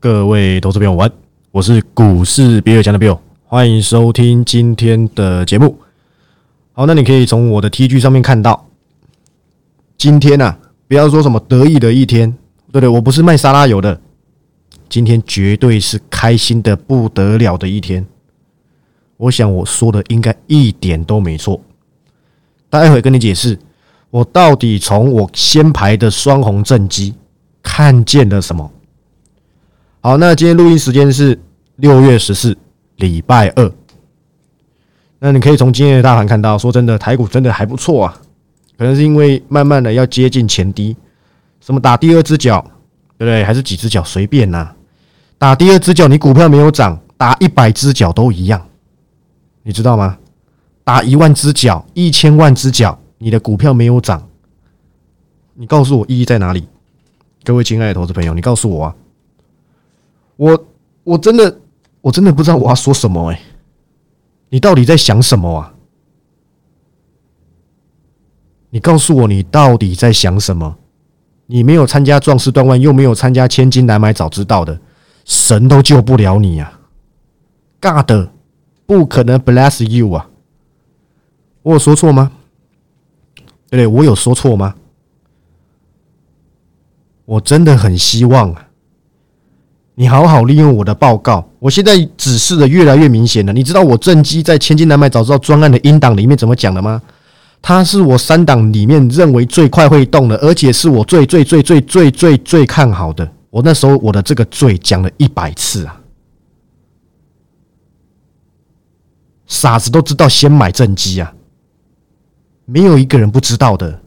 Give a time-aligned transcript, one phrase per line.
[0.00, 1.10] 各位投资朋友晚，
[1.50, 5.76] 我是股市比尔强的 Bill，欢迎收听今天的节目。
[6.72, 8.68] 好，那你可以从我的 T G 上面看到，
[9.96, 10.56] 今天啊，
[10.86, 12.32] 不要说什么得意的一天，
[12.70, 14.00] 对对，我不是卖沙拉油的，
[14.88, 18.06] 今天绝对是开心的不得了的一天。
[19.16, 21.60] 我想我说的应该一点都没错，
[22.70, 23.58] 待会跟你解释，
[24.10, 27.16] 我到底从我先排的双红正机
[27.64, 28.70] 看见了什么。
[30.00, 31.36] 好，那今天录音时间是
[31.76, 32.56] 六月十四，
[32.96, 33.72] 礼拜二。
[35.18, 38.20] 那你可以从今天的大盘看到，说真的，台股真的还不错啊。
[38.78, 40.96] 可能是因为慢慢的要接近前低，
[41.60, 42.62] 什么打第二只脚，
[43.18, 43.42] 对不对？
[43.42, 44.70] 还是几只脚随便呐？
[45.36, 48.64] 打第二只脚，你股票没有涨，打一百只脚都一样，
[49.64, 50.16] 你知道吗？
[50.84, 54.28] 打一万只脚，一千万只脚，你的股票没有涨，
[55.54, 56.68] 你告诉我意义在哪里？
[57.42, 58.94] 各位亲爱的投资朋友，你告诉我啊！
[60.38, 60.66] 我
[61.04, 61.60] 我真的
[62.00, 63.40] 我真的不知道我要说什么哎，
[64.48, 65.74] 你到底在想什么啊？
[68.70, 70.76] 你告诉我你到底在想什么？
[71.46, 74.78] 你没有参加壮士断腕，又没有参加千金难买早知道的，
[75.24, 76.80] 神都救不了你啊
[77.80, 78.28] ！God
[78.84, 80.28] 不可能 bless you 啊！
[81.62, 82.30] 我有说错吗？
[83.70, 83.86] 对不对？
[83.86, 84.74] 我有说错吗？
[87.24, 88.67] 我真的很希望啊！
[90.00, 93.52] 你好好利用我的报告，我现在指示的越来越明显了。
[93.52, 97.02] 你知道我正机在千金难买早知道专案的音档里面怎么讲的吗？
[97.60, 103.28] 它是我三档里面认为最快会动的，而且是我最最最最最最最看好的。
[103.50, 106.00] 我那时候我的这个最讲了一百次啊，
[109.48, 111.34] 傻子都知道先买正机啊，
[112.66, 114.00] 没有一个人不知道的。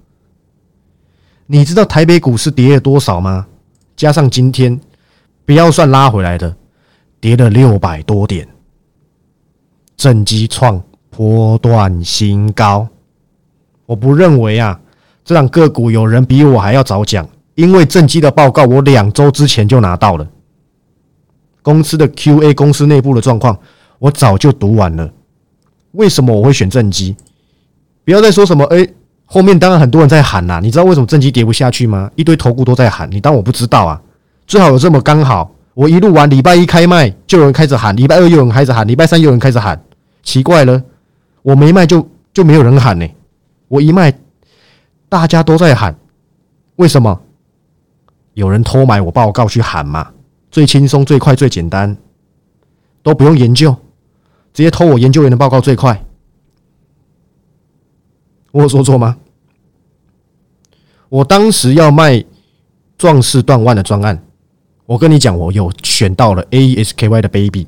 [1.48, 3.48] 你知道台北股市跌了多少吗？
[3.98, 4.80] 加上今天。
[5.46, 6.56] 不要算拉回来的，
[7.20, 8.48] 跌了六百多点，
[9.98, 12.88] 正基创波段新高。
[13.86, 14.80] 我不认为啊，
[15.26, 20.28] 这档个股有人比我还要早讲，因为正基的报告我两周之前就拿到了。
[21.62, 23.58] 公司的 Q&A，公司内部的状况，
[24.00, 25.12] 我早就读完了。
[25.92, 27.16] 为什么我会选正基？
[28.04, 28.88] 不要再说什么哎，
[29.26, 30.60] 后面当然很多人在喊呐。
[30.64, 32.10] 你知道为什么正基跌不下去吗？
[32.16, 34.02] 一堆头股都在喊，你当我不知道啊？
[34.52, 39.82] 最好有这么刚好，我一路玩礼拜一开卖，就有人开始喊；礼拜二又有人开始喊；礼拜三又有人开始喊。
[40.24, 40.84] 奇怪了，
[41.42, 43.08] 我没卖就就没有人喊呢？
[43.70, 44.14] 我一卖，
[45.08, 45.98] 大家都在喊，
[46.76, 47.22] 为什么？
[48.34, 50.12] 有人偷买我报告去喊嘛？
[50.52, 51.96] 最轻松、最快、最简单，
[53.02, 53.74] 都不用研究，
[54.54, 56.04] 直接偷我研究员的报告最快。
[58.52, 59.16] 我有说错吗？
[61.08, 62.22] 我当时要卖
[62.98, 64.22] 壮士断腕的专案。
[64.92, 67.66] 我跟你讲，我有选到了 AESKY 的 baby，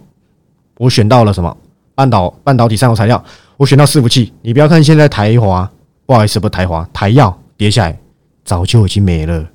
[0.77, 1.55] 我选到了什么
[1.95, 3.23] 半导半导体上游材料，
[3.55, 4.33] 我选到伺服器。
[4.41, 5.71] 你不要看现在台华，
[6.05, 7.97] 不好意思，不台华，台药跌下来，
[8.43, 9.47] 早就已经没了。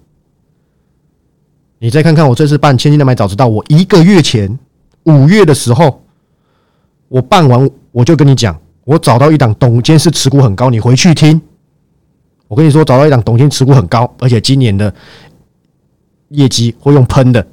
[1.78, 4.58] 你再看看我这次办千金难买早知道，我一个月前
[5.02, 6.02] 五月的时候，
[7.08, 11.38] 我办完我就跟你讲，我找到一档董监事持股很高，你回去听。
[12.46, 14.94] 我跟你说，找到一档董监持股很高，而且今年的
[16.30, 17.46] 业绩会用喷的。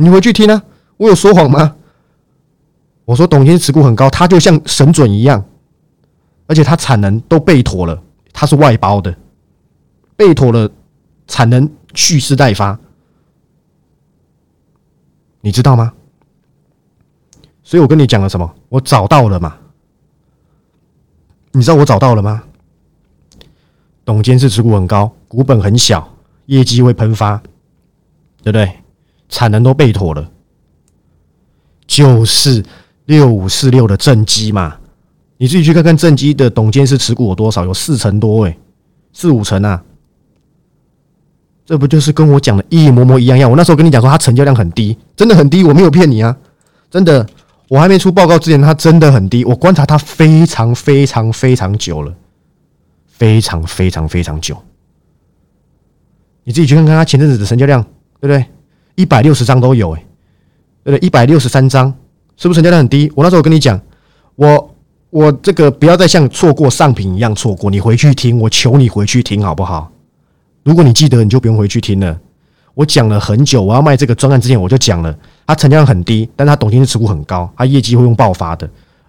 [0.00, 0.64] 你回去听啊！
[0.96, 1.76] 我有说谎吗？
[3.04, 5.44] 我说董监持股很高，他就像神准一样，
[6.46, 8.02] 而且他产能都备妥了，
[8.32, 9.14] 他是外包的，
[10.16, 10.70] 备妥了，
[11.26, 12.78] 产能蓄势待发，
[15.42, 15.92] 你知道吗？
[17.62, 18.54] 所以我跟你讲了什么？
[18.70, 19.58] 我找到了嘛？
[21.52, 22.42] 你知道我找到了吗？
[24.02, 27.36] 董监是持股很高，股本很小，业绩会喷发，
[28.42, 28.78] 对不对？
[29.30, 30.30] 产能都备妥了，
[31.86, 32.62] 就是
[33.06, 34.76] 六五四六的正机嘛，
[35.38, 38.58] 你自己去看看正机的董监事持股有多少，有四成多哎，
[39.12, 39.82] 四五成啊，
[41.64, 43.50] 这不就是跟我讲的一模模一样样？
[43.50, 46.36] 我那时候跟你讲说它成交量很低，真的很低，我没有骗你啊，
[46.90, 47.26] 真的，
[47.68, 52.12] 我还没出报告之前它真的很低，我观察它非常非常非常久了，
[53.06, 54.56] 非常非常非常久，
[56.44, 57.82] 你自己去看看它前阵子的成交量，
[58.20, 58.44] 对不对？
[58.94, 60.04] 一百六十张都有哎，
[60.84, 61.06] 对不对？
[61.06, 61.92] 一百六十三张，
[62.36, 63.10] 是不是成交量很低？
[63.14, 63.80] 我那时候跟你讲，
[64.36, 64.74] 我
[65.10, 69.90] 我这个不要再像错过上品一样错过，你回去听，我求你回去听好不好？
[70.62, 72.18] 如果你记得，你就不用回去听了。
[72.74, 75.14] 我讲了很久，我要卖这个专案之前我就讲了，
[75.46, 78.68] 它成交量很低，但它董监事持股很高，它业绩会用爆发的，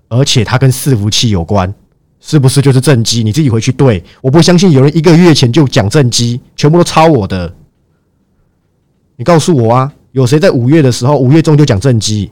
[0.10, 1.72] 而且它跟伺服器有关，
[2.19, 3.24] 是不是就是正机？
[3.24, 7.54] 你自己回去对，我不相信有人一个月前就讲正机，全部都抄我的。
[9.22, 12.32] 你告诉我啊，有谁在五月的时候，五月中就讲正机？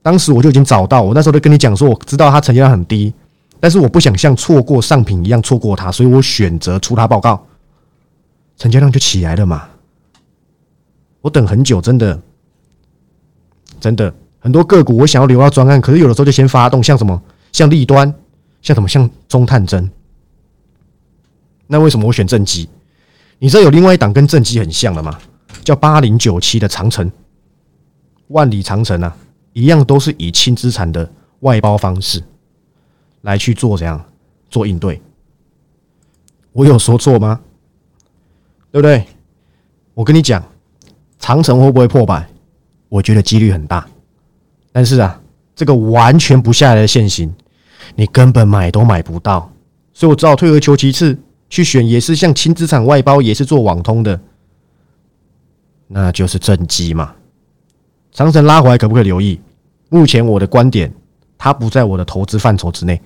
[0.00, 3.12] 当时我就已经找到，我那时候就跟你讲说，我知道它成交量很低，
[3.60, 7.46] 但是我不想像错过上品一样错过它，所以我选择出它报告，
[8.56, 9.68] 成交量就起来了嘛。
[11.20, 12.18] 我等很久，真的，
[13.78, 17.22] 真的很多个股我想要留到专案，可是有的时候就先发动，像什么
[17.52, 18.10] 像立端，
[18.62, 19.90] 像什么像中探针。
[21.66, 22.66] 那为什么我选正机？
[23.38, 25.18] 你知道有另外一档跟正机很像的吗？
[25.64, 27.10] 叫八零九七的长城，
[28.28, 29.16] 万里长城啊，
[29.52, 31.08] 一样都是以轻资产的
[31.40, 32.22] 外包方式
[33.22, 34.02] 来去做怎样
[34.50, 35.00] 做应对。
[36.52, 37.40] 我有说错吗？
[38.70, 39.04] 对不对？
[39.94, 40.42] 我跟你讲，
[41.18, 42.26] 长城会不会破百？
[42.88, 43.86] 我觉得几率很大。
[44.72, 45.20] 但是啊，
[45.54, 47.32] 这个完全不下来的现行，
[47.94, 49.52] 你根本买都买不到，
[49.92, 51.18] 所以我只好退而求其次，
[51.50, 54.18] 去选也是像轻资产外包，也是做网通的。
[55.94, 57.14] 那就是正机嘛，
[58.12, 59.38] 长城拉回来可不可以留意？
[59.90, 60.90] 目前我的观点，
[61.36, 62.98] 它不在我的投资范畴之内，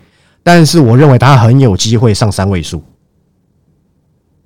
[0.44, 2.80] 但是我认为它很有机会上三位数。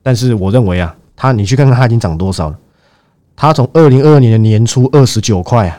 [0.03, 2.59] 但是我认为啊，它你去看看它已经涨多少了？
[3.37, 5.79] 它从二零二二年的年初二十九块啊，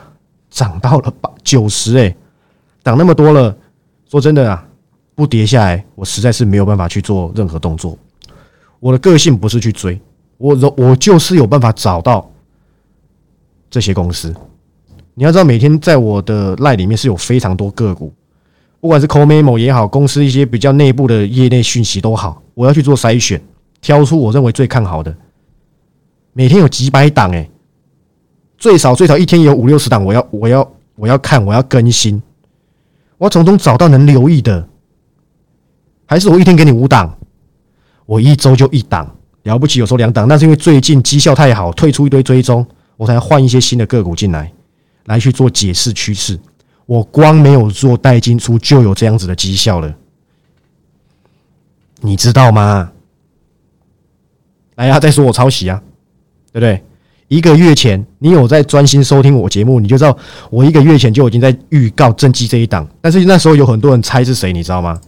[0.51, 2.15] 涨到了八九十哎，
[2.83, 3.57] 涨那么多了。
[4.07, 4.63] 说真的啊，
[5.15, 7.97] 不跌下来，我实在是没有办法去做任何动作。
[8.79, 9.99] 我的个性不是去追，
[10.37, 12.30] 我我就是有办法找到。
[13.71, 14.35] 这些公司，
[15.13, 18.13] 你要知道，每天在我的赖里面是有非常多个股，
[18.81, 23.41] 不管是 c o memo 也好，公司一些比较内部的业内讯息都好，我要去做筛选，
[23.79, 25.15] 挑出我认为最看好的。
[26.33, 27.49] 每天有几百档，哎，
[28.57, 32.21] 最少最少一天有五六十档，我要我要我要看，我要更新，
[33.17, 34.67] 我要从中找到能留意的，
[36.05, 37.17] 还是我一天给你五档，
[38.05, 39.09] 我一周就一档，
[39.43, 42.67] 了不起有时候两档，那是因为最近绩效太好，退出一堆追踪。
[43.01, 44.53] 我才换一些新的个股进来，
[45.05, 46.39] 来去做解释趋势。
[46.85, 49.91] 我光没有做带金出就有这样子的绩效了，
[52.01, 52.91] 你知道吗？
[54.75, 55.81] 来呀，再说我抄袭啊，
[56.53, 56.79] 对不对？
[57.27, 60.15] 一个月前你有在专心收听我节目，你就知道
[60.51, 62.87] 我一个月前就已经在预告正绩这一档。
[63.01, 65.01] 但是那时候有很多人猜是谁，你知道吗？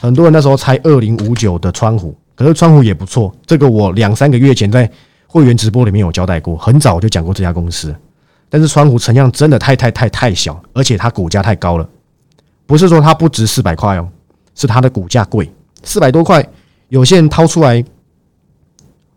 [0.00, 3.34] 很多人那时候猜二零五九的川湖，可是川湖也不错。
[3.44, 4.88] 这个我两三个月前在。
[5.32, 7.96] 会员直播里面有交代过，很早我就讲过这家公司，
[8.50, 11.88] 但是川湖成量真的太太太太小，而且它股价太高了，
[12.66, 14.06] 不是说它不值四百块哦，
[14.54, 15.50] 是它的股价贵，
[15.84, 16.46] 四百多块，
[16.90, 17.82] 有些人掏出来，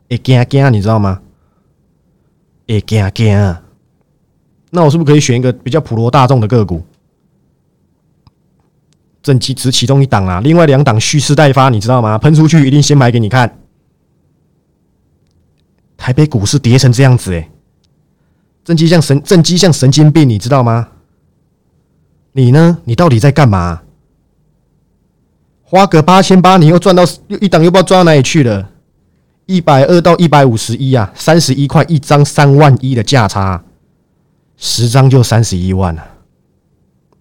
[0.07, 1.19] 哎惊惊，你知道吗？
[2.67, 3.57] 哎惊惊，
[4.69, 6.81] 那我是不是可以选一个比较普罗大众的个股？
[9.21, 12.17] 正其只其中一档啊，另外两档蓄势待发，你知道吗？
[12.17, 13.53] 喷出去一定先买给你看。
[16.05, 17.49] 台北股市跌成这样子，哎，
[18.63, 20.87] 正机像神，正机像神经病，你知道吗？
[22.33, 22.77] 你呢？
[22.83, 23.81] 你到底在干嘛？
[25.63, 28.69] 花个八千八，你又赚到又一档，又不知道赚到哪里去了。
[29.47, 33.63] 一百二到一百五十一啊，三十一块一张，三万一的价差，
[34.57, 36.05] 十张就三十一万了。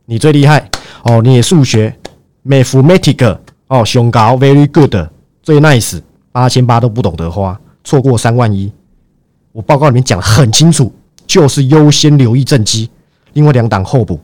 [0.04, 0.68] 你最厉害
[1.04, 1.22] 哦！
[1.22, 1.98] 你也数学
[2.44, 3.38] ，mathematic
[3.68, 4.94] 哦，胸高，very good，
[5.42, 6.02] 最 nice，
[6.32, 7.58] 八千八都不懂得花。
[7.84, 8.72] 错过三万一，
[9.52, 10.92] 我报告里面讲的很清楚，
[11.26, 12.90] 就是优先留意正机，
[13.34, 14.18] 另外两档候补，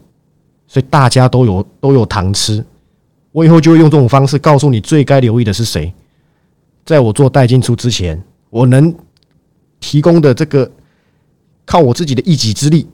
[0.67, 2.65] 所以大家都有都有糖吃。
[3.33, 5.93] 我以后就会用这种方式告诉你最该留意的是谁。
[6.85, 8.93] 在我做代进出之前，我能
[9.79, 10.69] 提供的这个
[11.65, 12.89] 靠我自己的一己之力，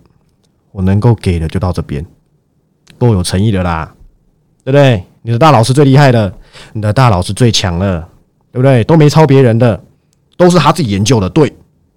[0.73, 2.05] 我能够给的就到这边，
[2.99, 3.95] 够有诚意的啦，
[4.64, 5.05] 对不对？
[5.23, 6.33] 你的大佬是最厉害的，
[6.73, 8.00] 你的大佬是最强的，
[8.52, 8.85] 对不对？
[8.85, 9.81] 都没抄别人的。
[10.37, 11.50] 都是他自己研究的，对，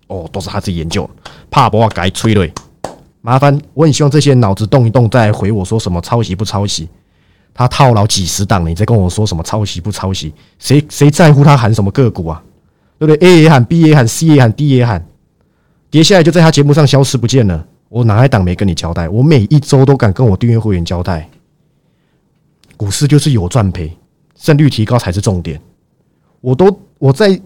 [0.07, 1.09] 哦，都是他自己研究，
[1.51, 2.53] 怕不怕改催泪？
[3.21, 6.87] 麻烦，我很希望这些脑子动一动，再回我说什么抄袭不抄袭？
[7.53, 10.33] 他套牢几十档，你再跟我说什么抄袭不抄袭？
[10.57, 12.41] 谁谁在乎他喊什么个股啊？
[12.97, 15.05] 对不对？A 也喊，B 也喊，C 也喊，D 也喊，
[15.91, 17.65] 跌下来就在他节目上消失不见了。
[17.89, 19.09] 我哪一档没跟你交代？
[19.09, 21.29] 我每一周都敢跟我订阅会员交代，
[22.77, 23.91] 股市就是有赚赔，
[24.35, 25.59] 胜率提高才是重点。
[26.39, 27.37] 我都我在。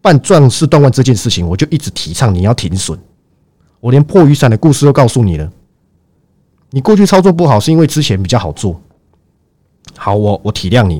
[0.00, 2.98] 办壮士断腕这件事情，我就一直提倡你要停损。
[3.80, 5.50] 我连破雨伞的故事都告诉你了。
[6.70, 8.80] 你过去操作不好，是因为之前比较好做。
[9.96, 10.98] 好，我我体谅你，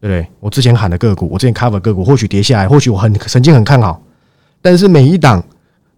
[0.00, 0.26] 不对？
[0.40, 4.02] 我之前喊的个股，我之前 cover 个股，或许跌下来，或许我很曾经很看好，
[4.60, 5.42] 但是每一档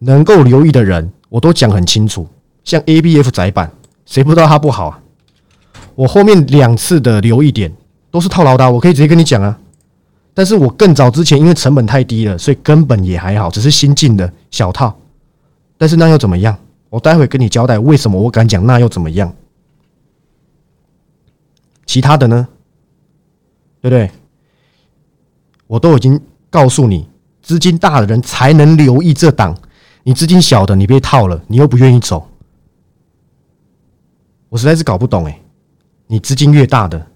[0.01, 2.27] 能够留意的人，我都讲很清楚。
[2.63, 3.71] 像 A B F 窄板，
[4.05, 5.01] 谁不知道它不好啊？
[5.95, 7.73] 我后面两次的留意点
[8.11, 9.59] 都是套牢的，我可以直接跟你讲啊。
[10.33, 14.97] 但是我更早之前，因为成本太低了，所以根本也还好，只是新进的小套。
[15.77, 16.57] 但是那又怎么样？
[16.89, 19.33] 我待会跟你交代为什么我敢讲那又怎么样？
[21.85, 22.49] 其他的呢？
[23.81, 24.11] 对不对？
[25.67, 27.09] 我都已经告诉你，
[27.43, 29.57] 资金大的人才能留意这档，
[30.03, 32.29] 你资金小的，你被套了，你又不愿意走，
[34.49, 35.41] 我实在是搞不懂哎。
[36.07, 37.07] 你资金越大的，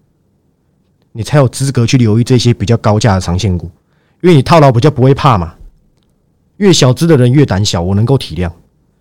[1.17, 3.71] 你才有资格去留意这些比较高价的长线股，
[4.21, 5.55] 因为你套牢比较不会怕嘛。
[6.57, 8.51] 越小资的人越胆小，我能够体谅，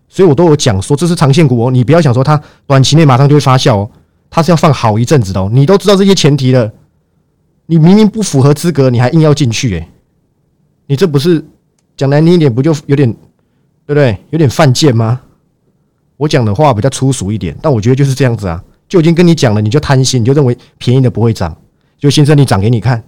[0.08, 3.91] 所以我都有讲说这是长线股哦，你不要想说它短期内马上就会发酵哦，
[4.29, 5.50] 它是要放好一阵子的哦。
[5.51, 6.72] 你都知道这些前提了，
[7.65, 9.88] 你明明不符合资格，你还硬要进去，诶，
[10.86, 11.43] 你这不是
[11.98, 13.12] 讲难听一点，不就有点
[13.88, 14.15] 对不对？
[14.29, 15.20] 有点犯贱吗？
[16.17, 18.63] 我讲的话比较粗俗一点，但我觉得就是这样子啊。
[18.88, 21.55] 就已经跟你讲了，你就贪心，你就认为便宜的不会涨，
[22.03, 23.01] 就新生你涨给你看，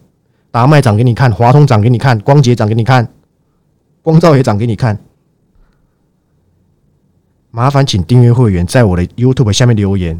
[0.52, 3.06] 达麦涨给你看，华通涨给你看，光捷涨给你看，
[4.02, 4.98] 光照也涨给你看。
[7.52, 10.18] 麻烦请订阅会员在我的 YouTube 下面留言。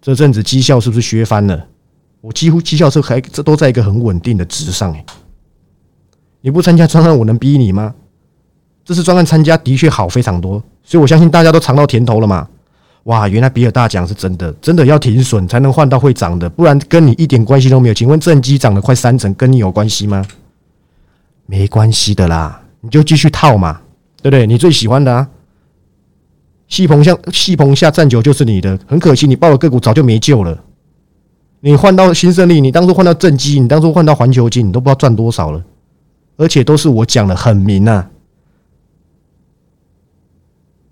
[0.00, 1.66] 这阵子绩效是不是削翻了？
[2.20, 5.04] 我几乎绩效是还这都在一个很稳定的值上哎。
[6.40, 7.96] 你不参加专案，我能逼你吗？
[8.84, 12.48] 这次专案参加的确好非常多，所以我相信大家都尝到甜头了嘛。
[13.04, 17.94] 哇，原来比尔大奖是真的，真的要停损才能换到会涨的，不然跟你一点关系都没有。
[17.94, 20.26] 请问正机涨了快三成，跟你有关系吗？
[21.46, 23.82] 没关系的啦，你就继续套嘛，
[24.22, 24.46] 对不对？
[24.46, 25.28] 你最喜欢的啊，
[26.66, 30.58] 细棚下细棚下站久就是你的，很可惜你报了个股早就没救了。
[31.60, 35.62] 你换到新胜利，你当初换到正机，你当初换到环球金，你都不知道赚多少了，
[36.38, 38.08] 而且都是我讲的很明啊，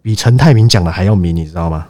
[0.02, 1.86] 比陈泰明讲的还要明，你知道吗？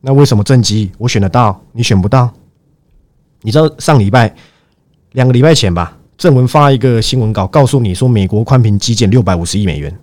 [0.00, 2.32] 那为什么正极我选得到，你选不到？
[3.42, 4.34] 你知道上礼拜
[5.12, 9.96] 两个礼拜前吧，正文发一个新闻稿，告诉你说美国宽频基建六百五十亿美元。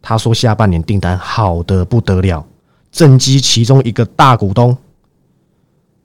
[0.00, 2.46] 他说下半年订单好的不得了，
[2.92, 4.76] 正基其中一个大股东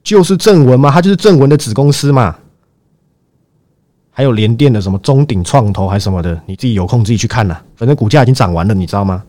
[0.02, 2.36] 就是正文嘛，他就是正文的子公司嘛。
[4.10, 7.58] 还有联电的什么中鼎创投还是什么的，你自己有空自己去看呐。
[7.76, 9.22] 反正股价已经涨完了，你知道吗？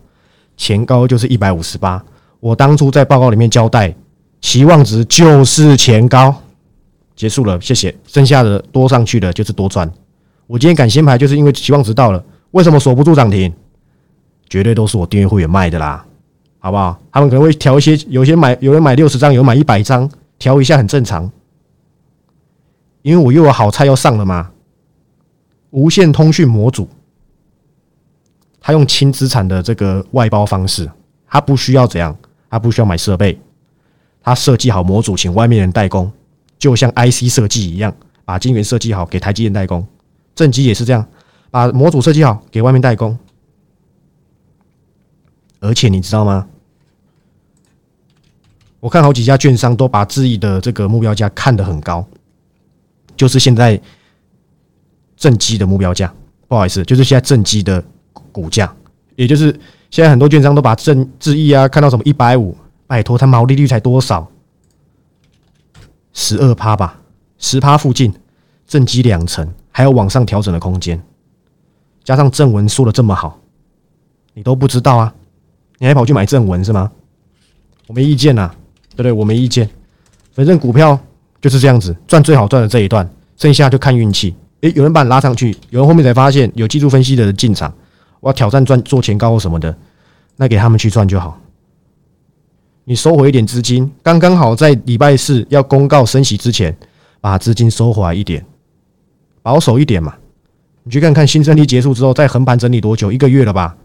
[0.56, 2.04] 前高就是一百五十八。
[2.44, 3.96] 我当初在报告里面交代，
[4.42, 6.42] 期望值就是前高，
[7.16, 7.96] 结束了，谢谢。
[8.06, 9.90] 剩下的多上去的就是多赚。
[10.46, 12.22] 我今天敢先排，就是因为期望值到了。
[12.50, 13.50] 为什么锁不住涨停？
[14.46, 16.04] 绝对都是我订阅会员卖的啦，
[16.58, 17.00] 好不好？
[17.10, 20.06] 他们可能会调一些，有些买，有人买六十张，有人买一百张，
[20.38, 21.32] 调一下很正常。
[23.00, 24.50] 因为我又有好菜要上了嘛。
[25.70, 26.86] 无线通讯模组，
[28.60, 30.90] 他用轻资产的这个外包方式，
[31.26, 32.14] 他不需要怎样。
[32.54, 33.36] 他不需要买设备，
[34.22, 36.12] 他设计好模组，请外面人代工，
[36.56, 37.92] 就像 IC 设计一样，
[38.24, 39.84] 把晶圆设计好给台积电代工。
[40.36, 41.04] 正极也是这样，
[41.50, 43.18] 把模组设计好给外面代工。
[45.58, 46.46] 而且你知道吗？
[48.78, 52.06] 我看好几家券商都把自己的这个目标价看得很高，
[53.16, 53.80] 就是现在
[55.16, 56.14] 正基的目标价，
[56.46, 57.84] 不好意思，就是现在正基的
[58.30, 58.72] 股价，
[59.16, 59.58] 也就是。
[59.94, 62.52] 现在很多券商都把正智亿啊看到什么一百五，
[62.84, 64.28] 拜托，它毛利率才多少？
[66.12, 67.00] 十二趴吧，
[67.38, 68.12] 十趴附近，
[68.66, 71.00] 正基两成，还有往上调整的空间。
[72.02, 73.38] 加上正文说的这么好，
[74.32, 75.14] 你都不知道啊？
[75.78, 76.90] 你还跑去买正文是吗？
[77.86, 78.50] 我没意见呐，
[78.90, 79.12] 对不对？
[79.12, 79.70] 我没意见，
[80.32, 80.98] 反正股票
[81.40, 84.34] 就是这样子，赚最好赚的这一段，剩下就看运气。
[84.62, 87.72] 诶，有人把你拉上去，有人后面才发现有技术分析的人进场。
[88.24, 89.76] 我要挑战赚做前高或什么的，
[90.36, 91.38] 那给他们去赚就好。
[92.84, 96.74] 你收回一点资金，刚刚好在礼拜四要公告升息之前，
[97.20, 98.42] 把资金收回来一点，
[99.42, 100.14] 保守一点嘛。
[100.84, 103.12] 你去看看新整理结束之后，再横盘整理多久？
[103.12, 103.76] 一个月了吧？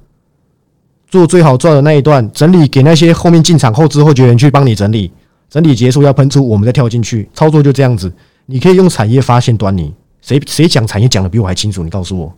[1.10, 5.12] 做最好赚的那一段整理，给那些后面进场后知后觉人去帮你整理。
[5.50, 8.10] 整理结束要喷出，我们再跳进去操作，就这样子。
[8.46, 11.84] 你可以用产业发现端倪，谁谁讲产业讲的比我还清楚？
[11.84, 12.34] 你告诉我。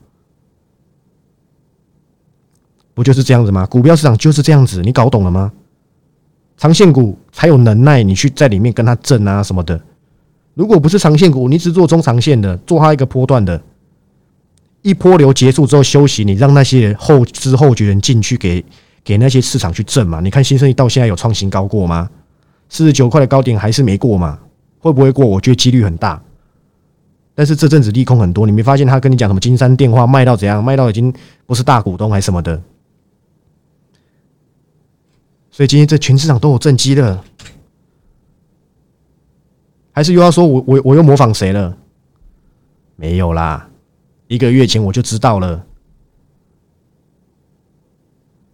[2.94, 3.66] 不就是这样子吗？
[3.66, 5.52] 股票市场就是这样子，你搞懂了吗？
[6.58, 9.82] 长线股才有能耐，你去在里面跟它挣啊什么的。
[10.54, 13.60] 如果不是长线股，你只做中长线的，做它一个波段的，
[14.82, 18.64] 一波流结束之后休息，你让那些后知后觉人进去给
[19.04, 20.20] 给那些市场去挣嘛？
[20.20, 22.10] 你看新生意到现在有创新高过吗？
[22.70, 24.38] 四十九块的高点还是没过嘛？
[24.80, 25.26] 会不会过？
[25.26, 26.22] 我觉得几率很大。
[27.34, 30.64] 但是这阵子利空很多，你没发现他跟你讲什么金山电话卖到怎样？
[30.64, 31.12] 卖到已经
[31.46, 32.62] 不是大股东还是什么的？
[35.62, 37.24] 所以今天这全市场都有正机的，
[39.92, 41.78] 还是又要说我我我又模仿谁了？
[42.96, 43.70] 没有啦，
[44.26, 45.64] 一个月前我就知道了。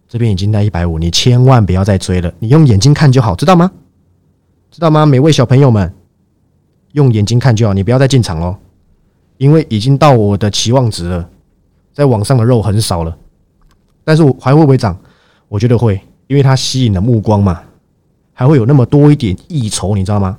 [0.06, 3.72] 这边已经在一百五，你千万不要再追了，你用眼睛看就好，知道吗？
[4.70, 5.06] 知道吗？
[5.06, 5.90] 每位小朋友们，
[6.92, 8.58] 用眼睛看就好，你不要再进场哦，
[9.38, 11.30] 因为已经到我的期望值了，
[11.90, 13.16] 在网上的肉很少了，
[14.04, 15.00] 但是我还会不会涨？
[15.48, 17.60] 我觉得会，因为它吸引了目光嘛，
[18.32, 20.38] 还会有那么多一点溢酬，你知道吗？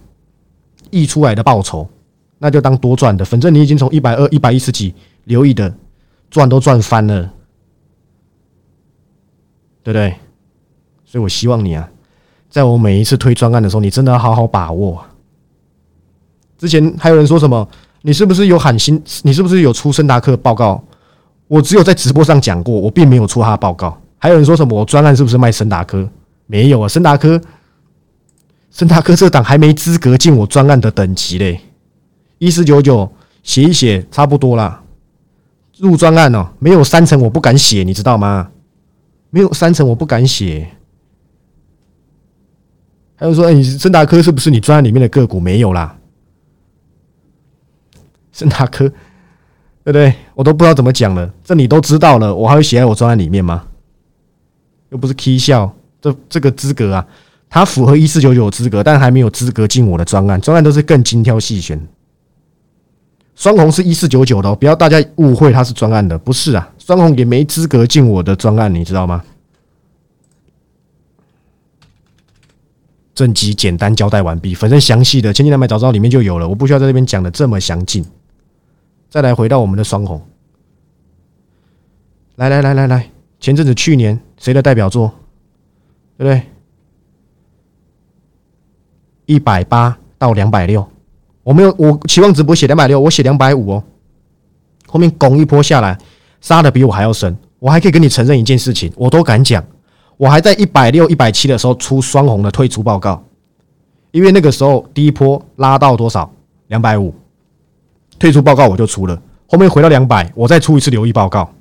[0.90, 1.88] 溢出来的报酬，
[2.38, 4.94] 那就当多赚的，反正你已经从一百二、一百一十几
[5.26, 5.72] 留意的
[6.32, 7.30] 赚都赚翻了。
[9.82, 10.14] 对不对？
[11.06, 11.90] 所以我希望你啊，
[12.50, 15.04] 在我每一次推专案的时候，你真的要好好把握。
[16.58, 17.68] 之前还有人说什么，
[18.04, 19.02] 你是不是有喊新？
[19.24, 20.84] 你是不是有出森达克报告？
[21.48, 24.00] 我只有在直播上讲过，我并没有出他的报告。
[24.20, 26.08] 还有人说什么，我专案是不是卖森达科？
[26.46, 27.42] 没有啊，森达科，
[28.70, 31.62] 森达科这档还没资格进我专案的等级嘞。
[32.38, 33.12] 一四九九
[33.44, 34.84] 写一写，差不多啦。
[35.78, 38.52] 入专案哦，没有三层我不敢写，你知道吗？
[39.30, 40.70] 没有三层，我不敢写。
[43.16, 45.40] 还有说，哎你森达科是不是你专案里面的个股？
[45.40, 45.98] 没有啦，
[48.34, 50.14] 森达科，对不对？
[50.36, 51.32] 我都不知道怎么讲了。
[51.44, 53.66] 这你都知道了，我还会写在我专案里面吗？
[54.90, 57.08] 又不是 K 笑，这这个资格啊，
[57.50, 60.40] 他符合一四九九资格，但还没有资格进我的专案。
[60.40, 61.80] 专案都是更精挑细选。
[63.36, 66.70] 双红是一四九九的，不要大家误会他是专案的，不是啊。
[66.78, 69.24] 双红也没资格进我的专案，你知道吗？
[73.16, 78.06] 正极简单交代完毕，反正详细的千金难买早知道里面就有了，我不需要在这边讲的这么详尽。
[79.10, 80.26] 再来回到我们的双红，
[82.36, 85.12] 来来来来来，前阵子去年谁的代表作，
[86.18, 86.42] 对不对？
[89.28, 90.90] 一百八到两百六，
[91.44, 93.84] 我没有，我期望值不写两百六，我写两百五哦。
[94.88, 95.96] 后面拱一波下来。
[96.42, 99.62] 杀的比我还要深，我还可以跟你承认一件事情，我都敢讲，
[100.16, 103.22] 我还在一百六、一百七的时候出双红的退出报告，
[104.12, 106.34] 因为那个时候第一波拉到多少？
[106.68, 107.14] 两百五，
[108.18, 111.54] 退出报告我就出了，后面回到两百，我再出一次留意报告，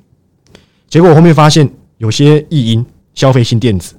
[0.89, 2.85] 结果我后面发现有些异音，
[3.15, 3.95] 消费性电子，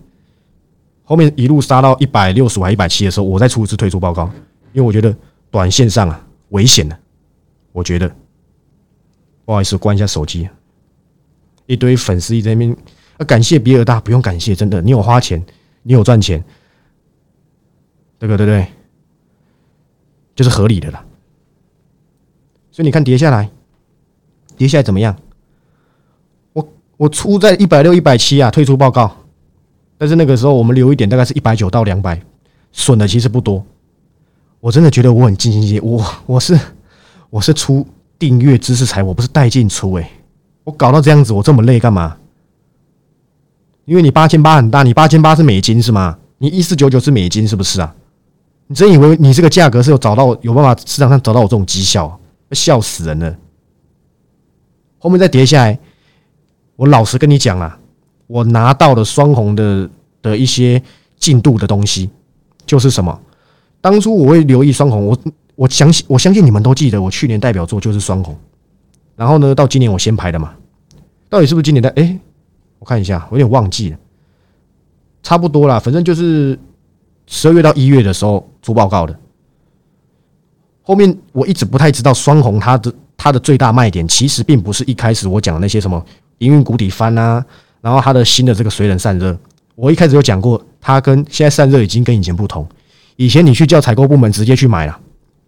[1.03, 4.29] 后面一路杀到一百六十还一百七的时候，我再出一次退出报告，
[4.73, 5.15] 因为我觉得
[5.51, 6.97] 短线上啊危险的，
[7.71, 8.09] 我觉得
[9.45, 10.49] 不好意思关一下手机。
[11.65, 12.75] 一堆粉丝一直在那边，
[13.17, 15.45] 啊，感谢比尔大，不用感谢，真的，你有花钱，
[15.83, 16.43] 你有赚钱，
[18.17, 18.45] 对不对？
[18.45, 18.67] 对，
[20.35, 21.05] 就是合理的啦。
[22.71, 23.49] 所以你看跌下来，
[24.57, 25.15] 跌下来怎么样？
[26.99, 29.09] 我出在一百六、一百七啊，退出报告。
[29.97, 32.21] 但是那个时候我们留一点，大概是一百九到两百，
[32.73, 33.63] 损的其实不多。
[34.59, 36.59] 我真的觉得我很尽心尽力，我我是
[37.29, 40.11] 我是出订阅知识财，我不是带进出哎。
[40.65, 42.17] 我搞到这样子，我这么累干嘛？
[43.85, 46.17] 因为你八千八很大，你八千八是美金是吗？
[46.37, 47.95] 你一四九九是美金是不是啊？
[48.67, 52.19] 你真以为你这个价格是有找到有办法市场上找到我这种绩效？
[52.51, 53.37] 笑死人了！
[54.97, 55.79] 后面再跌下来，
[56.79, 57.77] 我老实跟你讲啊，
[58.25, 59.89] 我拿到了双红的
[60.21, 60.81] 的一些
[61.17, 62.09] 进度的东西，
[62.65, 63.19] 就是什么？
[63.81, 65.19] 当初我会留意双红，我
[65.55, 68.33] 我相信我相信你们都记得，我去年代表作就是双红。
[69.17, 70.53] 然后呢，到今年我先排的嘛，
[71.27, 71.89] 到底是不是今年的？
[71.97, 72.17] 哎，
[72.79, 73.97] 我看一下，我有点忘记了，
[75.21, 76.57] 差不多啦，反正就是
[77.27, 79.19] 十二月到一月的时候出报告的。
[80.81, 86.01] 后面我一直不太知道双红它的它的最大卖点，其实并不是一开始我讲的那些什么
[86.39, 87.43] 营运谷底翻啊，
[87.81, 89.37] 然后它的新的这个水冷散热，
[89.75, 92.67] 我一开始有讲过，它跟现在散热已经跟以前不同。
[93.15, 94.97] 以前你去叫采购部门直接去买了，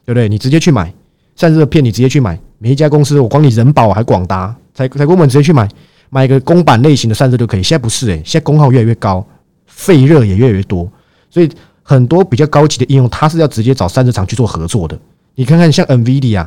[0.06, 0.28] 对不对？
[0.30, 0.94] 你直接去买
[1.36, 2.38] 散热片，你直接去买。
[2.58, 5.68] 每一家公司，我光你人保还广达，采采购部门直接去买
[6.10, 7.64] 买一个公版类型的散热就可以。
[7.64, 9.26] 现在不是诶，现在功耗越来越高，
[9.66, 10.92] 废热也越来越多，
[11.30, 11.50] 所以
[11.82, 15.00] 很多比较高级的应用，它是要直接找散热厂去做合作的。
[15.36, 16.46] 你看看像 NVIDIA，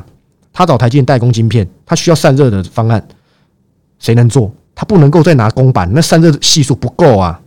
[0.53, 3.05] 它找台积电代工晶片，它需要散热的方案，
[3.99, 4.53] 谁能做？
[4.73, 7.41] 他不能够再拿公版，那散热系数不够啊，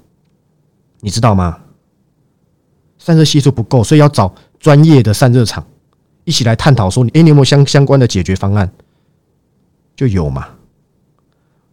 [1.01, 1.59] 你知道吗？
[2.99, 5.65] 散热系数不够，所以要找专业的散热厂。
[6.25, 8.71] 一起来探讨说，你哎，你有没有相相关的解决方案？
[9.97, 10.47] 就有嘛，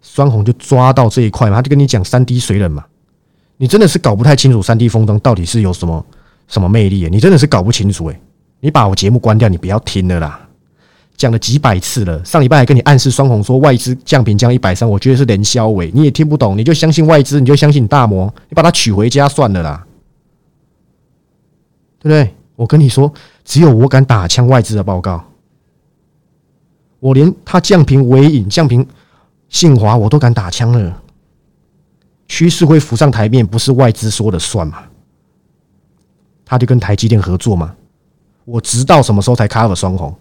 [0.01, 2.85] 双红就抓到这一块嘛，他就跟你讲三 D 水冷嘛，
[3.57, 6.05] 你真的是搞不太清楚三 D 风灯到底是有什么
[6.47, 7.07] 什么魅力？
[7.09, 8.21] 你真的是搞不清楚哎！
[8.59, 10.44] 你把我节目关掉，你不要听了啦，
[11.17, 19.85] 讲了几百次了，上礼拜还跟你暗示双红说外资降频降一百三，我觉得是连消尾，你也听不懂，你就相信外资，你就相信大魔，你把它取回家算了啦，
[21.99, 22.35] 对不对？
[22.55, 23.11] 我跟你说。
[23.43, 25.23] 只有我敢打枪外资的报告，
[26.99, 28.83] 我连他降频微影、降频
[29.49, 31.01] 信华我都敢打枪了。
[32.27, 34.79] 趋势会浮上台面，不是外资说了算嘛？
[36.43, 37.75] 他就跟台积电合作嘛。
[38.45, 40.15] 我直到什么时候才 cover 双红？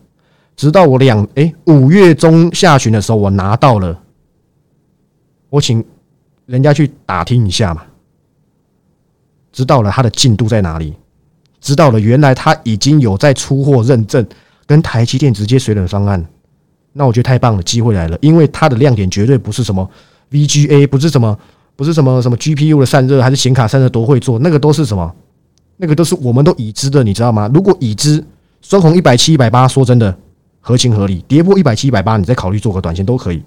[0.56, 3.98] 直到我两哎五月中下旬的时候，我拿到了。
[5.50, 5.84] 我请
[6.46, 7.82] 人家去打听一下嘛，
[9.52, 10.94] 知道了他的进度在哪里，
[11.60, 14.26] 知道了原来他已经有在出货认证，
[14.66, 16.24] 跟台积电直接水冷方案。
[16.92, 19.88] 那我觉得太棒了，机会来了，因为它的亮点绝对不是什么
[20.30, 21.38] VGA，不是什么。
[21.76, 25.12] 不是什么什么 GPU 的散热，还是显卡散热都会做，那个都是什么？
[25.76, 27.50] 那个都是我们都已知的，你知道吗？
[27.52, 28.24] 如果已知
[28.62, 30.16] 双红一百七、一百八，说真的
[30.66, 33.42] 合情合理，跌破一百七、一百八，你再考虑做个短线都可以。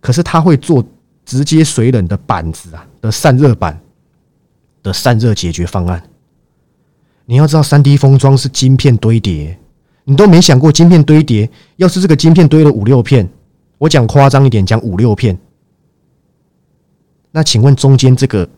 [0.00, 0.84] 可是他会做
[1.24, 3.80] 直接水冷的板子啊的散热板
[4.82, 6.02] 的散热解决方案。
[7.24, 9.56] 你要知道，三 D 封装是晶片堆叠，
[10.02, 13.30] 你都没想过晶片堆叠，要是这个晶片堆了五六片，
[13.78, 15.38] 我讲夸张一点，讲五六片。
[17.30, 18.48] 那请问中间这个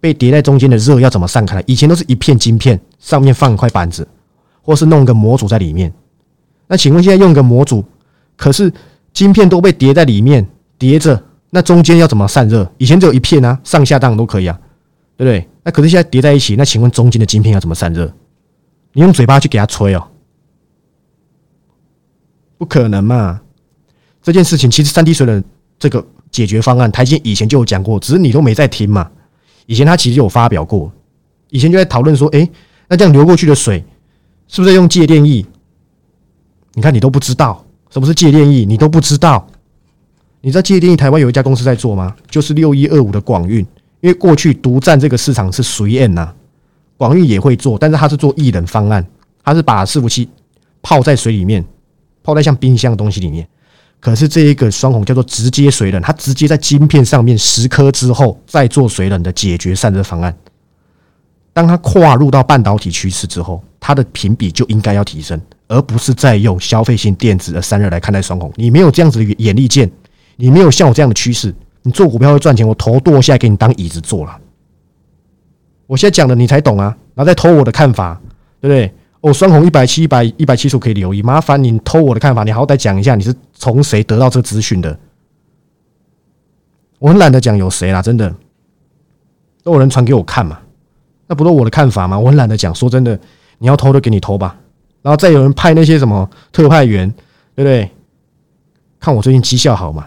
[0.00, 1.62] 被叠在中间的热要怎么散开？
[1.68, 4.08] 以前都是一片晶片，上面放一块板子，
[4.60, 5.94] 或是弄个模组在里面。
[6.68, 7.84] 那请问现在用个模组，
[8.36, 8.72] 可是
[9.12, 10.46] 晶片都被叠在里面
[10.78, 12.70] 叠着，那中间要怎么散热？
[12.78, 14.56] 以前只有一片啊，上下当然都可以啊，
[15.16, 15.48] 对不对？
[15.64, 18.12] 那可是现在叠在一起，那请问中间的晶片要怎么散热？
[18.92, 20.06] 你用嘴巴去给它吹哦，
[22.56, 23.40] 不可能嘛！
[24.22, 25.42] 这件事情其实三 D 水冷
[25.78, 26.06] 这个。
[26.30, 29.10] 解决方案，台积以前就有讲过，只是你都没在听嘛。
[29.64, 30.92] 以前他其实有发表过，
[31.48, 32.48] 以前就在讨论说，哎，
[32.86, 33.82] 那这样流过去的水
[34.46, 35.44] 是不是用介电液？
[36.78, 39.44] 你看你都不知道什么是介电液，你都不知道。
[40.40, 42.14] 你知道介电液台湾有一家公司在做吗？
[42.30, 43.66] 就是六一二五的广运，
[44.00, 46.32] 因为过去独占这个市场是随燕呐，
[46.96, 49.04] 广运也会做，但是他是做液冷方案，
[49.42, 50.28] 他是把伺服器
[50.80, 51.64] 泡在水里面，
[52.22, 53.44] 泡在像冰箱的东西里面。
[53.98, 60.32] 可是这一个双红叫做直接水冷，它直接在晶片上面十颗之后再做水冷的解决散热方案。
[61.52, 68.52] 当它跨入到半导体趋势之后，它的评比就应该要提升，而不是再用消费性电子的散热来看待双红。
[68.54, 69.90] 你没有这样子的眼力见，
[70.36, 74.38] 你没有像我这样的趋势，你做股票会赚钱，我头剁下来给你当椅子坐了。
[75.86, 78.20] 我现在讲的你才懂啊，然后再偷我的看法，
[78.60, 78.92] 对不对？
[79.22, 81.22] 哦，双红一百七、一百一百七十五可以留意。
[81.22, 84.98] 麻烦你偷我的看法，你好歹讲一下你是从谁得到这个资讯的。
[86.98, 88.34] 我很懒得讲有谁啦，真的
[89.62, 90.60] 都有人传给我看嘛，
[91.26, 92.18] 那不都我的看法吗？
[92.18, 92.74] 我很懒得讲。
[92.74, 93.18] 说真的，
[93.58, 94.56] 你要偷就给你偷吧。
[95.02, 97.08] 然后再有人派那些什么特派员，
[97.54, 97.90] 对不对？
[99.00, 100.06] 看我最近绩效好嘛？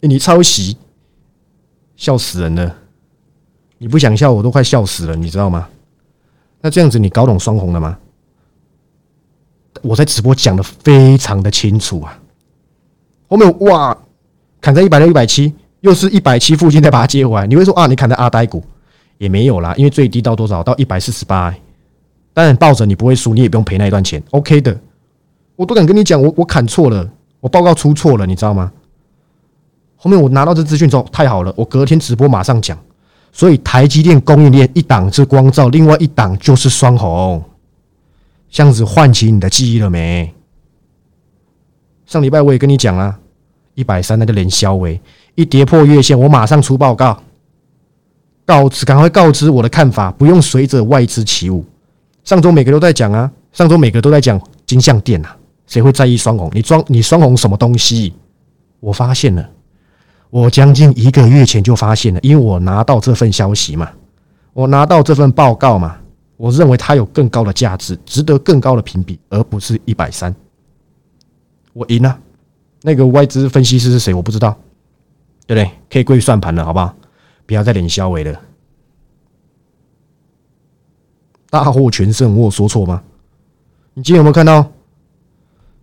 [0.00, 0.76] 你抄袭，
[1.96, 2.76] 笑死人了！
[3.78, 5.68] 你不想笑，我都快笑死了，你知道吗？
[6.60, 7.96] 那这样子，你搞懂双红了吗？
[9.82, 12.18] 我在直播讲的非常的清楚啊，
[13.28, 13.96] 后面哇，
[14.60, 17.46] 砍在一百六、一百七，又是一百七附近再把它接回来。
[17.46, 18.62] 你会说啊，你砍在阿呆股
[19.18, 20.62] 也没有啦，因为最低到多少？
[20.62, 21.54] 到一百四十八。
[22.34, 24.78] 当然抱着你不会输，你也不用赔那一段钱，OK 的。
[25.56, 27.08] 我都敢跟你讲，我我砍错了，
[27.40, 28.72] 我报告出错了，你知道吗？
[29.96, 32.76] 后面我拿到这资讯之后，太好了，我隔天直播马上讲。
[33.32, 37.42] 所以台积电供应链一档是光照，另外一档就是双红。
[38.50, 40.32] 这样子唤起你的记忆了没？
[42.06, 43.16] 上礼拜我也跟你讲了，
[43.74, 45.00] 一百三那个连消维
[45.34, 47.20] 一跌破月线，我马上出报告，
[48.44, 51.64] 告知赶快告知我的看法，不用随着外资起舞。
[52.24, 56.50] 上周每个都在讲啊，上周每个都在讲金相店啊，谁会在意双红？
[56.54, 58.12] 你装你双红什么东西？
[58.80, 59.48] 我发现了，
[60.30, 63.90] 我将近一个月前就发现了，因为我拿到这份消息嘛，
[64.52, 65.96] 我拿到这份报告嘛。
[66.36, 70.34] 我认为它有更高的价值，值得更高的评比，而不是一百三。
[71.72, 72.18] 我赢了。
[72.82, 74.12] 那个外资分析师是谁？
[74.12, 74.50] 我不知道，
[75.46, 75.70] 对不对？
[75.88, 76.92] 可以归算盘了，好不好？
[77.46, 78.40] 不要再连消维了。
[81.54, 83.00] 大获全胜，我有说错吗？
[83.94, 84.68] 你今天有没有看到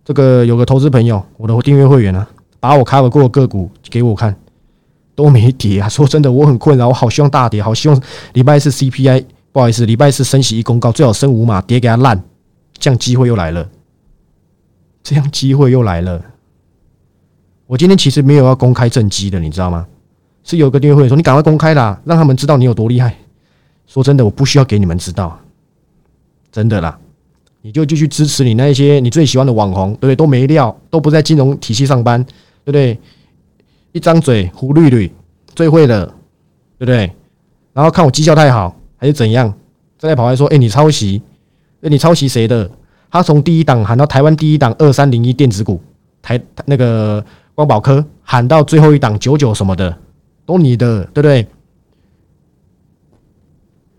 [0.04, 0.44] 这个？
[0.44, 2.28] 有个投资朋友，我的订阅会员啊，
[2.60, 4.36] 把我卡过的个股给我看，
[5.14, 5.88] 都没跌啊。
[5.88, 7.98] 说真的，我很困扰，我好希望大跌，好希望
[8.34, 9.24] 礼拜四 CPI。
[9.50, 12.22] 不好意思，礼拜四升息一公告，最好升五码，跌给他烂，
[12.78, 13.66] 这样机会又来了，
[15.02, 16.22] 这样机会又来了。
[17.66, 19.86] 我今天其实没有要公开正机的，你知道吗？
[20.44, 23.16] 是有个订阅会员说你赶快公开啦，让他们知道你有多厉害。
[23.86, 25.38] 说真的，我不需要给你们知道，
[26.52, 26.96] 真的啦，
[27.62, 30.14] 你就继续支持你那一些你最喜欢的网红，对不对？
[30.14, 32.96] 都没料，都不在金融体系上班，对不对？
[33.92, 35.10] 一张嘴胡绿绿，
[35.54, 36.06] 最会的，
[36.78, 37.10] 对不对？
[37.72, 38.76] 然后看我绩效太好。
[38.96, 39.52] 还是怎样？
[39.98, 41.20] 再来跑来说，哎，你抄袭？
[41.80, 42.70] 哎，你抄袭谁的？
[43.10, 45.80] 他从第一档喊到台湾第一档二三零一电子股，
[46.22, 47.24] 台那个
[47.56, 49.98] 光宝科喊到最后一档九九什么的，
[50.46, 51.44] 都你的，对不对？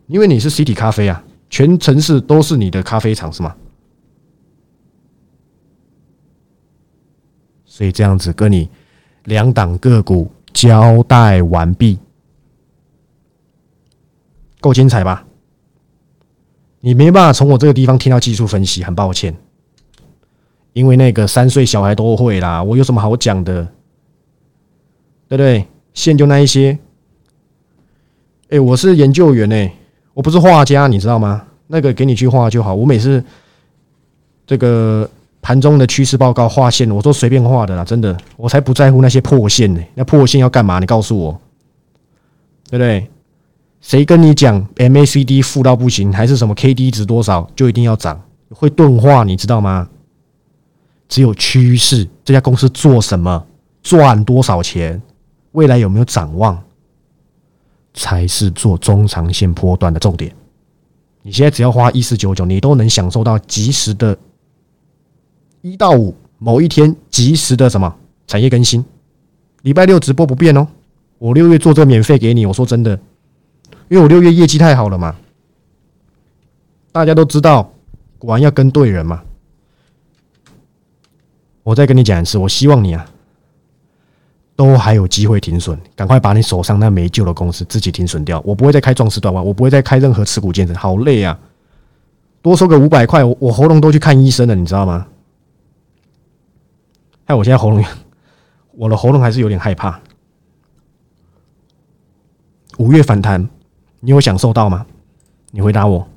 [0.07, 1.21] 因为你是 CT 咖啡啊，
[1.53, 3.55] 全城市都是你的咖啡厂，是吗？
[7.63, 8.67] 所以这样子跟你
[9.25, 11.99] 两档个股交代完毕，
[14.59, 15.27] 够精彩吧？
[16.79, 19.37] 你没办法从我这个地方听到技术分析，很抱歉，
[20.73, 23.63] 因为那个三岁小孩都会啦，我有什么好讲的？
[25.27, 25.67] 对不对？
[25.93, 26.79] 线就那一些。
[28.49, 29.71] 哎，我是研究员哎，
[30.13, 31.43] 我不是画家，你知道吗？
[31.67, 33.23] 那个给你去画就好，我每次
[34.45, 35.09] 这个。
[35.45, 39.81] 盘中的趋势报告画线，我都随便画的啦，真的，我才不在乎那些破线呢。
[39.93, 40.79] 那破线要干嘛？
[40.79, 41.37] 你告诉我，
[42.69, 43.09] 对不对？
[43.81, 48.21] 谁跟你讲 MACD 负到不行，还是什么 KD 值多少就一定要涨？
[48.51, 49.89] 会钝化，你知道吗？
[51.09, 53.45] 只有趋势，这家公司做什么，
[53.81, 55.01] 赚多少钱，
[55.51, 56.57] 未来有没有展望，
[57.93, 60.33] 才是做中长线波段的重点。
[61.21, 64.17] 你现在只要花一四九九，你都能享受到及时的。
[65.61, 67.95] 一到五某一天及时的什么
[68.27, 68.83] 产业更新，
[69.61, 70.67] 礼拜六直播不变哦。
[71.17, 72.99] 我六月做这免费给你，我说真的，
[73.87, 75.15] 因为我六月业绩太好了嘛。
[76.91, 77.73] 大家都知道，
[78.19, 79.23] 果然要跟对人嘛。
[81.63, 83.09] 我再跟你讲一次，我希望你啊，
[84.55, 88.41] 都还有机会停损，赶快把你手上那没救的公司自己停损掉。
[88.45, 91.37] 我不会再开壮士断腕，我不会再开任何持股建设，好累啊！
[92.41, 95.07] 多收个五百块，我我喉咙都去看医生了，你知道吗？
[97.25, 97.83] 害我现在喉咙，
[98.75, 99.99] 我的喉咙还是有点害怕。
[102.77, 103.49] 五月反弹，
[104.01, 104.85] 你有享受到吗？
[105.51, 106.07] 你回答我。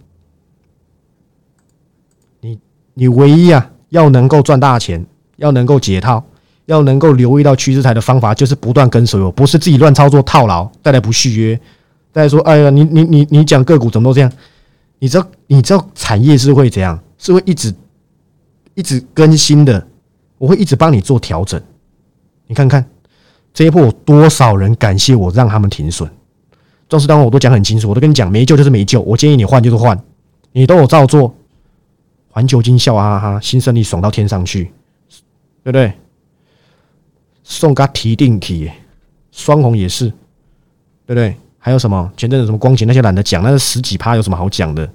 [2.41, 2.59] 你
[2.95, 6.25] 你唯一啊，要能够赚大钱，要能够解套，
[6.67, 11.59] 要能够留意到趋势台的方法，就是不断跟随我，不是自己乱操作套牢，带来不续约。
[12.13, 14.31] 大家说，哎呀，你你你你讲个股怎么都这样？
[14.99, 16.99] 你知道你知道产业是会怎样？
[17.19, 17.75] 是会一直
[18.75, 19.87] 一直更新的。
[20.39, 21.59] 我会一直帮你做调整，
[22.47, 22.85] 你看看
[23.55, 26.11] 这一波有多少人感谢我让他们停损？
[26.89, 29.01] 壮士当我都讲很清楚，我都跟你讲，没救就是没救。
[29.01, 29.99] 我建议你换就是换，
[30.53, 31.35] 你都有照做。
[32.29, 34.65] 环球金笑啊哈哈，新胜利爽到天上去，
[35.65, 35.91] 对不对？
[37.49, 38.69] 送他提定体，
[39.31, 40.09] 双红也是，
[41.07, 41.37] 对不对？
[41.59, 44.89] 还有什么前阵子什么光景那些懒得讲，那是十几趴，有什么好讲的？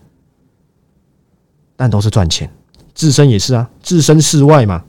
[1.78, 2.52] 但都是赚钱，
[2.94, 4.84] 自身也是啊，置身事外嘛。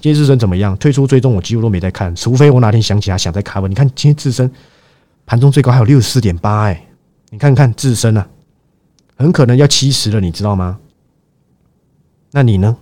[0.00, 0.76] 今天自身怎么样？
[0.78, 3.70] 退出追踪我几乎都没在看，除非我哪天想起来想再卡文。
[3.70, 4.50] 你看今天自身
[5.24, 6.86] 盘中最高还有六十四点八，哎，
[7.30, 8.28] 你看看自身啊，
[9.16, 10.80] 很可能要七十了，你知道吗？
[12.32, 12.76] 那你呢？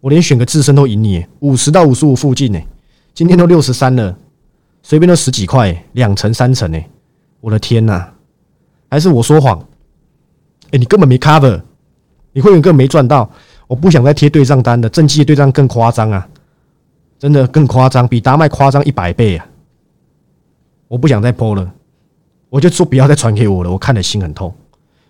[0.00, 2.60] 我连选个自身都赢你，五十到五十五附近呢，
[3.14, 4.16] 今天都六十三了，
[4.82, 6.82] 随便都十几块，两成三成呢，
[7.40, 8.12] 我的天哪！
[8.90, 9.58] 还是我说谎？
[10.70, 11.60] 哎，你根本没 cover，
[12.32, 13.30] 你会员根本没赚到。
[13.66, 16.26] 我不想再贴对账单的，正绩对账更夸张啊！
[17.18, 19.46] 真的更夸张，比达麦夸张一百倍啊！
[20.88, 21.72] 我不想再播了，
[22.48, 24.52] 我就说不要再传给我了，我看的心很痛。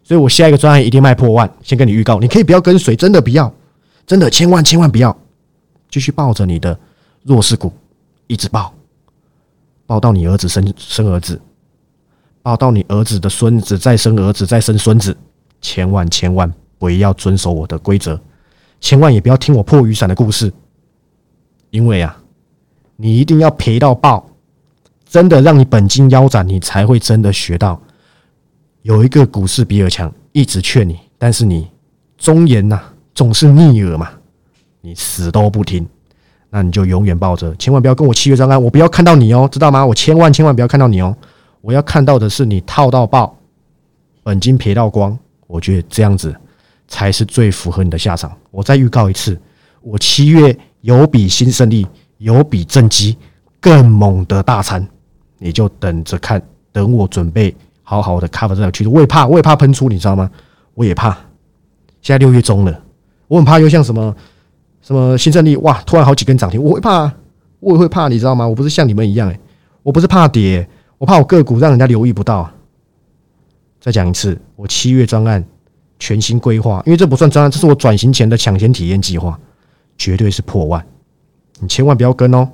[0.05, 3.53] 所以我下一个专案一定卖破万，先跟你预告，你可以不要跟随，真的不要，
[4.07, 5.17] 真的千万千万不要，
[5.89, 6.79] 继续抱着你的
[7.25, 7.73] 弱势股，
[8.33, 8.73] 一直抱，
[9.85, 11.39] 抱到你儿子生生儿子，
[12.41, 15.15] 抱到你儿子的孙子再生儿子再生孙子，
[15.61, 18.19] 千万千万不要遵守我的规则。
[18.81, 20.51] 千万也不要听我破雨伞的故事，
[21.69, 22.17] 因为啊，
[22.97, 24.27] 你一定要赔到爆，
[25.05, 27.79] 真的让你本金腰斩，你才会真的学到。
[28.81, 31.71] 有一个股市比尔强一直劝你，但是你
[32.17, 32.81] 忠言呐
[33.15, 34.09] 总是逆耳嘛，
[34.81, 35.87] 你死都不听，
[36.53, 39.85] 那你就永远抱着，千万不要跟我七月张安，我不要看到你哦，知道吗？
[39.85, 41.17] 我千万千万不要看到你哦，
[41.63, 43.37] 我要看到的是你套到爆，
[44.23, 46.33] 本金赔到光，我觉得这样子。
[46.89, 48.31] 才是最符合你的下场。
[48.51, 49.41] 我再预告一次，
[49.81, 51.87] 我七月有比新胜利、
[52.19, 53.17] 有比正机
[53.59, 54.87] 更猛的大餐，
[55.39, 56.43] 你就等着看。
[56.71, 60.31] 等我准备好好的 cover 这个趋势，我也怕，我也怕喷出，你知道吗？
[60.75, 61.13] 我也怕。
[62.03, 62.83] 现在六月中了，
[63.27, 64.15] 我很怕又像什么
[64.83, 67.11] 什么新胜利哇，突然好几根涨停，我会怕，
[67.61, 68.47] 我也会怕，你知道吗？
[68.47, 69.41] 我不是像你们一样，诶，
[69.83, 70.69] 我不是怕跌，
[70.99, 72.51] 我怕我个股让人家留意不到。
[73.81, 75.43] 再讲一次，我七月专案。
[75.99, 79.39] 全新规划，因为这不算专案，这是我转型前的抢先体验计划，
[79.97, 80.85] 绝对是破万，
[81.61, 82.49] 你千万不要跟哦，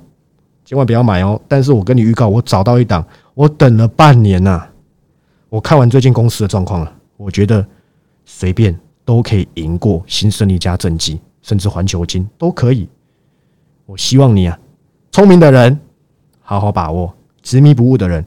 [0.63, 1.41] 千万不要买哦。
[1.47, 4.61] 但是我跟你预告，我找到一档，我等了半年呐，
[5.49, 7.65] 我看完最近公司的状况了，我觉得
[8.23, 12.87] 随便都可以赢过新胜利加正绩，甚至环球金都可以。
[13.87, 14.59] 我希望你啊，
[15.11, 15.79] 聪明的人
[16.41, 18.23] 好好把握，执迷不悟的人，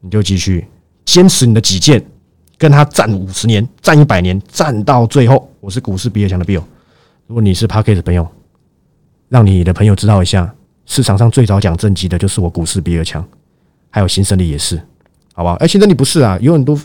[0.00, 0.66] 你就继续
[1.04, 2.04] 坚持你的己见，
[2.58, 5.48] 跟他战五十年、战一百年，战到最后。
[5.60, 6.64] 我是股市比尔强的 Bill。
[7.28, 8.26] 如果你是 Parket 的朋友，
[9.28, 10.52] 让你的朋友知道一下，
[10.86, 13.24] 市场上最早讲正绩的就是我股市比尔强，
[13.90, 14.76] 还有新胜利也是，
[15.34, 15.54] 好不好？
[15.54, 16.76] 哎，新胜利不是啊，有很多。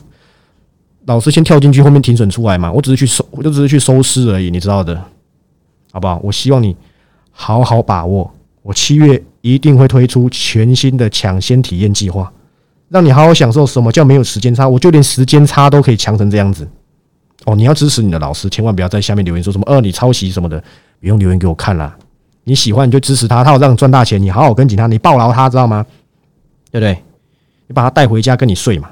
[1.06, 2.72] 老师先跳进去，后面停损出来嘛？
[2.72, 5.04] 我只是去收，我就只是去收尸而已，你知道的，
[5.92, 6.20] 好不好？
[6.24, 6.76] 我希望你
[7.32, 12.32] 好好把握，我七月一定会推出全新的抢先体验计划，
[12.90, 14.68] 让你好好享受什么叫没有时间差。
[14.68, 16.68] 我就连时间差都可以强成这样子。
[17.46, 20.62] 哦，你要支持你的老师，千万不要在下面留言说什么“呃，你抄袭什么的”，
[21.00, 21.98] 不用留言给我看啦。
[22.44, 25.86] 你喜欢你就支持他，他要让你赚大钱，你好好跟紧他，你抱牢他，知道吗？
[26.72, 27.02] 对不对？
[27.68, 28.90] 你把他带回家跟你睡嘛。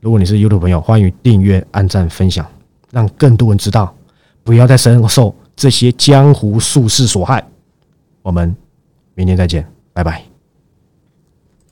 [0.00, 2.44] 如果你是 YouTube 朋友，欢迎订阅、按赞、分享，
[2.90, 3.94] 让更多人知道，
[4.44, 7.44] 不要再深受这些江湖术士所害。
[8.22, 8.54] 我们
[9.14, 10.31] 明天再见，拜拜。